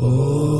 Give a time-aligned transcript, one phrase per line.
[0.00, 0.58] Oh.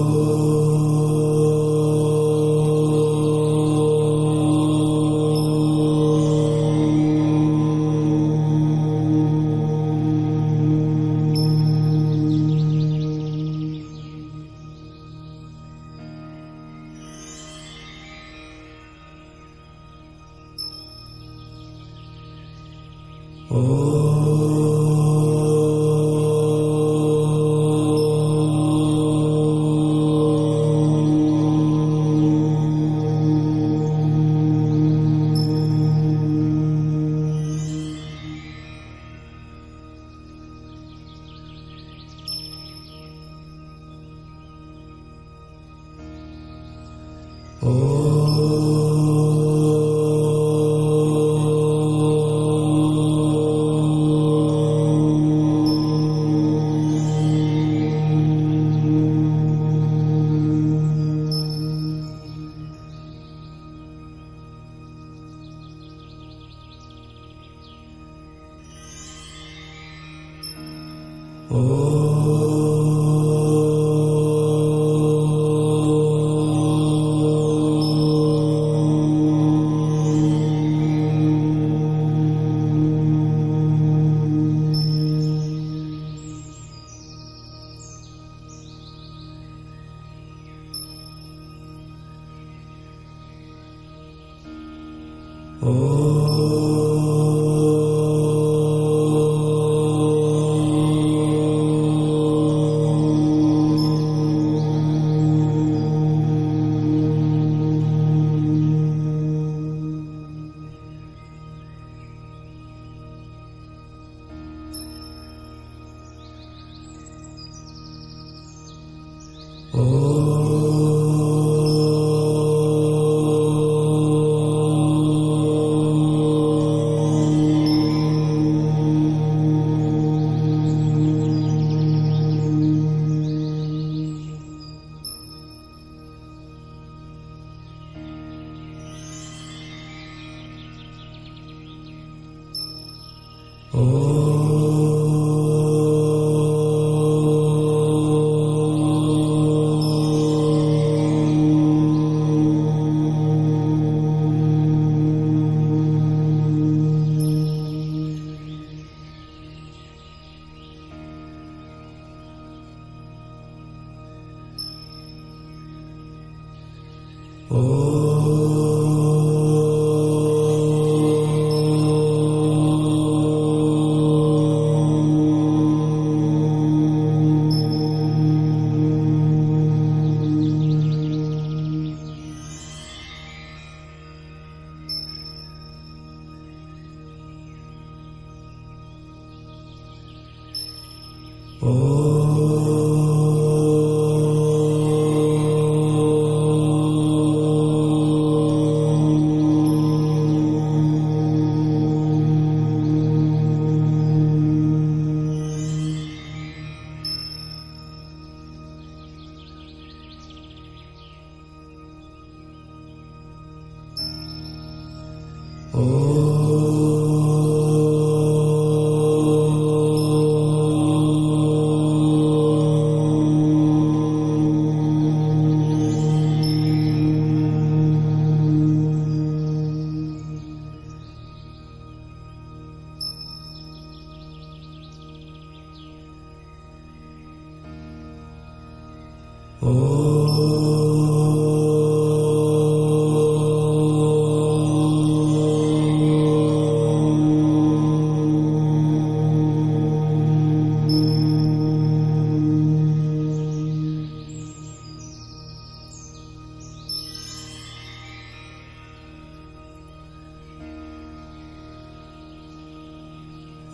[143.73, 144.28] 哦。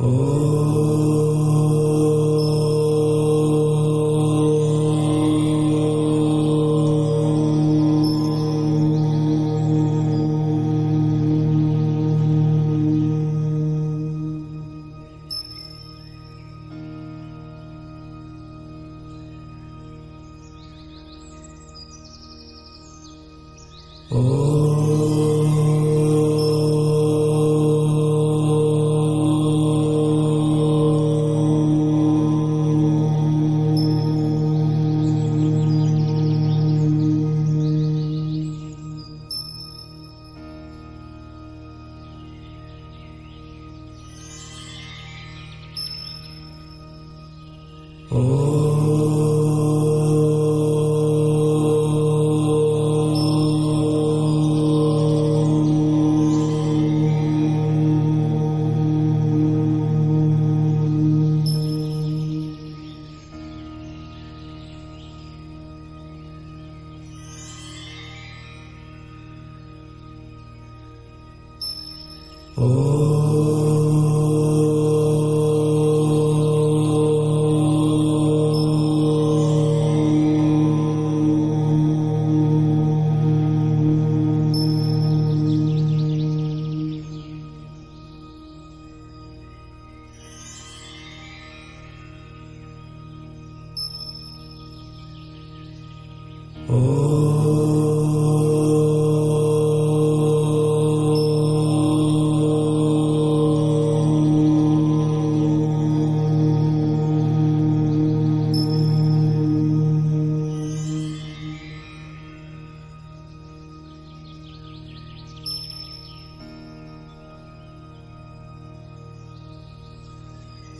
[0.00, 0.63] Oh.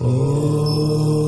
[0.00, 1.23] Oh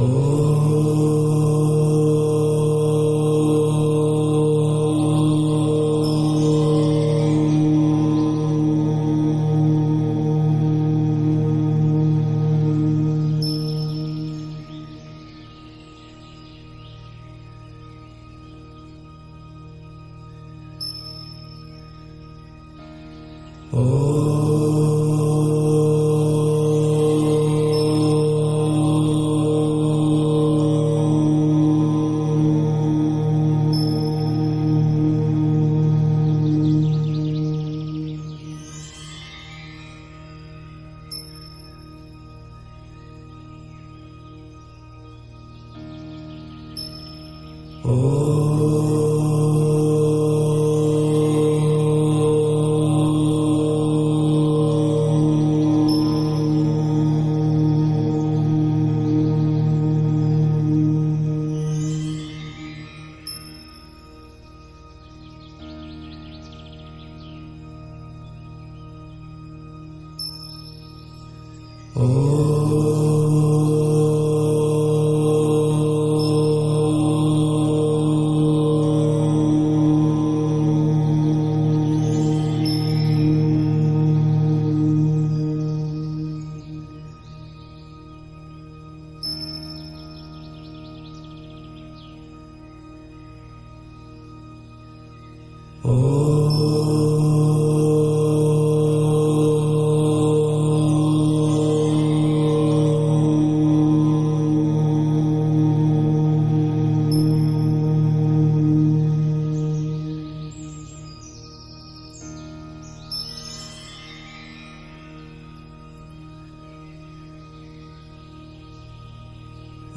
[0.00, 0.38] Oh.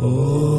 [0.03, 0.51] Oh.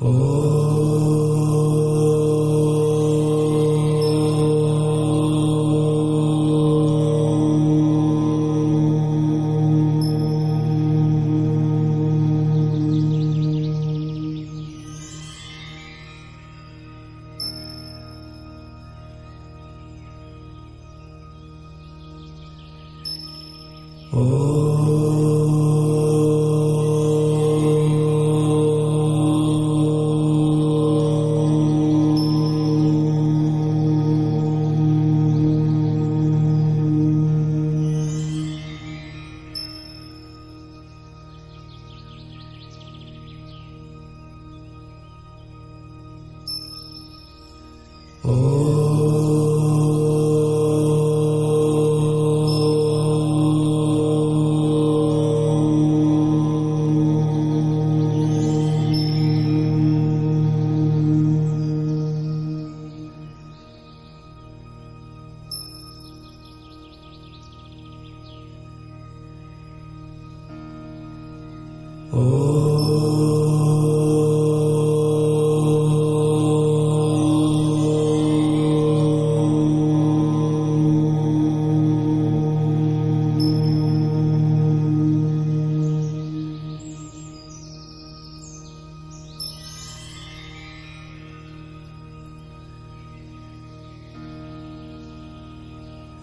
[0.00, 0.63] Oh.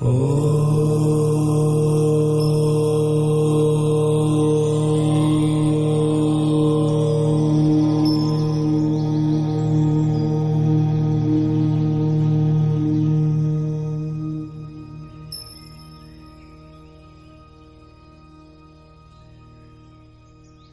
[0.03, 0.90] Oh.